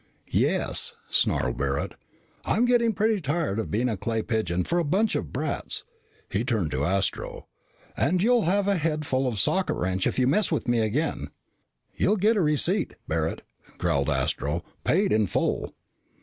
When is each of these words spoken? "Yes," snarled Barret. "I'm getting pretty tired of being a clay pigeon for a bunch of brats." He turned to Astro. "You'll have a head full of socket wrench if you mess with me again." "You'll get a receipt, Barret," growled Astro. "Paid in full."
"Yes," 0.31 0.95
snarled 1.11 1.57
Barret. 1.59 1.93
"I'm 2.43 2.65
getting 2.65 2.91
pretty 2.91 3.21
tired 3.21 3.59
of 3.59 3.69
being 3.69 3.87
a 3.87 3.95
clay 3.95 4.23
pigeon 4.23 4.63
for 4.63 4.79
a 4.79 4.83
bunch 4.83 5.13
of 5.13 5.31
brats." 5.31 5.83
He 6.27 6.43
turned 6.43 6.71
to 6.71 6.83
Astro. 6.85 7.45
"You'll 8.01 8.41
have 8.41 8.67
a 8.67 8.77
head 8.77 9.05
full 9.05 9.27
of 9.27 9.37
socket 9.37 9.75
wrench 9.75 10.07
if 10.07 10.17
you 10.17 10.25
mess 10.25 10.51
with 10.51 10.67
me 10.67 10.79
again." 10.79 11.27
"You'll 11.95 12.17
get 12.17 12.35
a 12.35 12.41
receipt, 12.41 12.95
Barret," 13.07 13.43
growled 13.77 14.09
Astro. 14.09 14.63
"Paid 14.83 15.13
in 15.13 15.27
full." 15.27 15.71